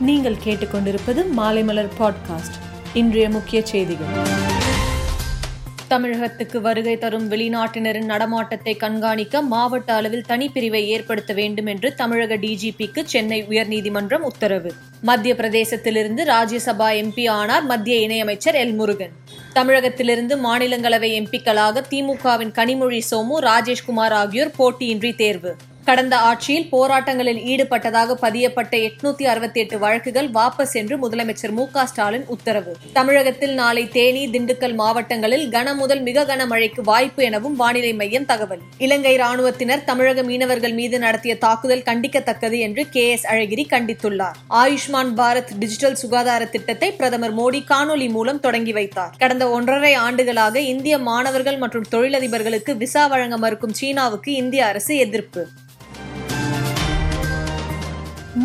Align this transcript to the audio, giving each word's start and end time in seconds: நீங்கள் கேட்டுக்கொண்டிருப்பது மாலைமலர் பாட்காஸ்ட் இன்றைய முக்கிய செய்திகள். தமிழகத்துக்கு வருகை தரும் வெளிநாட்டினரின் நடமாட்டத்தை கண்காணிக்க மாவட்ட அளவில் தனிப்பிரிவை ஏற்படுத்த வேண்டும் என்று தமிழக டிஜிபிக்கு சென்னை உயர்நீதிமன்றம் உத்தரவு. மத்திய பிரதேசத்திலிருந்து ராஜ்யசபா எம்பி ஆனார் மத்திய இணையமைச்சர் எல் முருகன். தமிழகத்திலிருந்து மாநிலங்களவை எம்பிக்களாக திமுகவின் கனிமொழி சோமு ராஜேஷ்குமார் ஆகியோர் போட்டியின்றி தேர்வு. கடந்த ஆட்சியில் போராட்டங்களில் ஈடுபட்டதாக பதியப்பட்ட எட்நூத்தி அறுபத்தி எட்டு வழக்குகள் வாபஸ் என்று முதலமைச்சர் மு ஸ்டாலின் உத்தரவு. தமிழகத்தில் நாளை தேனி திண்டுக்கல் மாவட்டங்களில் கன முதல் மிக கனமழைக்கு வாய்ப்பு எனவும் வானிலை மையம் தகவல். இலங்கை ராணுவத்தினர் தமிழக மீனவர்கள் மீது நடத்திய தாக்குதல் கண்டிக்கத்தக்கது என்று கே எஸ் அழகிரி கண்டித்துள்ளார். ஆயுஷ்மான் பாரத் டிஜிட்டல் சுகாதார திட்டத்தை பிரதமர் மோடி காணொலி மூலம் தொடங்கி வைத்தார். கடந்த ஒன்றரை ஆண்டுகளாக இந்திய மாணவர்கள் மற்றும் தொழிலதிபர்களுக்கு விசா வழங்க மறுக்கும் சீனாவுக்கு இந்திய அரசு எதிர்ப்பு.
நீங்கள் 0.00 0.36
கேட்டுக்கொண்டிருப்பது 0.44 1.24
மாலைமலர் 1.36 1.88
பாட்காஸ்ட் 1.98 2.56
இன்றைய 2.94 3.30
முக்கிய 3.30 3.66
செய்திகள். 3.66 4.06
தமிழகத்துக்கு 5.88 6.60
வருகை 6.60 6.98
தரும் 6.98 7.30
வெளிநாட்டினரின் 7.30 8.04
நடமாட்டத்தை 8.04 8.76
கண்காணிக்க 8.76 9.42
மாவட்ட 9.42 9.94
அளவில் 9.94 10.24
தனிப்பிரிவை 10.28 10.84
ஏற்படுத்த 10.84 11.32
வேண்டும் 11.32 11.66
என்று 11.66 11.94
தமிழக 11.94 12.36
டிஜிபிக்கு 12.36 13.04
சென்னை 13.04 13.44
உயர்நீதிமன்றம் 13.48 14.22
உத்தரவு. 14.22 14.72
மத்திய 15.00 15.34
பிரதேசத்திலிருந்து 15.34 16.24
ராஜ்யசபா 16.24 16.90
எம்பி 16.92 17.28
ஆனார் 17.28 17.64
மத்திய 17.64 18.08
இணையமைச்சர் 18.08 18.54
எல் 18.54 18.74
முருகன். 18.74 19.12
தமிழகத்திலிருந்து 19.52 20.36
மாநிலங்களவை 20.36 21.12
எம்பிக்களாக 21.12 21.84
திமுகவின் 21.90 22.52
கனிமொழி 22.52 23.00
சோமு 23.10 23.38
ராஜேஷ்குமார் 23.40 24.12
ஆகியோர் 24.12 24.54
போட்டியின்றி 24.58 25.14
தேர்வு. 25.14 25.56
கடந்த 25.88 26.16
ஆட்சியில் 26.28 26.68
போராட்டங்களில் 26.72 27.40
ஈடுபட்டதாக 27.52 28.14
பதியப்பட்ட 28.22 28.72
எட்நூத்தி 28.86 29.22
அறுபத்தி 29.22 29.60
எட்டு 29.60 29.78
வழக்குகள் 29.78 30.28
வாபஸ் 30.30 30.72
என்று 30.72 30.96
முதலமைச்சர் 31.02 31.50
மு 31.50 31.64
ஸ்டாலின் 31.84 32.24
உத்தரவு. 32.26 32.72
தமிழகத்தில் 32.92 33.54
நாளை 33.54 33.88
தேனி 33.88 34.22
திண்டுக்கல் 34.26 34.74
மாவட்டங்களில் 34.74 35.44
கன 35.48 35.74
முதல் 35.74 36.00
மிக 36.00 36.24
கனமழைக்கு 36.24 36.80
வாய்ப்பு 36.80 37.22
எனவும் 37.22 37.56
வானிலை 37.56 37.92
மையம் 37.94 38.24
தகவல். 38.24 38.62
இலங்கை 38.78 39.16
ராணுவத்தினர் 39.16 39.84
தமிழக 39.84 40.22
மீனவர்கள் 40.22 40.72
மீது 40.72 40.98
நடத்திய 40.98 41.38
தாக்குதல் 41.38 41.86
கண்டிக்கத்தக்கது 41.90 42.58
என்று 42.58 42.84
கே 42.88 43.10
எஸ் 43.10 43.26
அழகிரி 43.26 43.66
கண்டித்துள்ளார். 43.74 44.36
ஆயுஷ்மான் 44.50 45.12
பாரத் 45.20 45.52
டிஜிட்டல் 45.58 45.94
சுகாதார 45.94 46.44
திட்டத்தை 46.44 46.92
பிரதமர் 46.92 47.36
மோடி 47.36 47.62
காணொலி 47.72 48.10
மூலம் 48.10 48.40
தொடங்கி 48.40 48.72
வைத்தார். 48.72 49.14
கடந்த 49.18 49.50
ஒன்றரை 49.50 49.94
ஆண்டுகளாக 49.94 50.60
இந்திய 50.72 50.98
மாணவர்கள் 50.98 51.56
மற்றும் 51.56 51.86
தொழிலதிபர்களுக்கு 51.90 52.74
விசா 52.76 53.06
வழங்க 53.06 53.36
மறுக்கும் 53.36 53.78
சீனாவுக்கு 53.82 54.32
இந்திய 54.34 54.66
அரசு 54.66 54.96
எதிர்ப்பு. 54.96 55.44